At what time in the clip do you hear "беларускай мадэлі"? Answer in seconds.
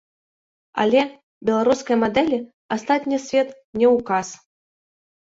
1.49-2.39